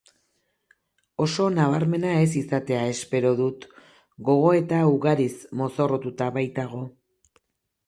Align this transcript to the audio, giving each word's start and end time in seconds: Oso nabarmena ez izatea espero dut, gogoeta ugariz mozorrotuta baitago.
Oso 1.25 1.43
nabarmena 1.57 2.13
ez 2.21 2.31
izatea 2.39 2.79
espero 2.95 3.35
dut, 3.43 3.69
gogoeta 4.31 4.81
ugariz 4.95 5.31
mozorrotuta 5.63 6.33
baitago. 6.41 6.85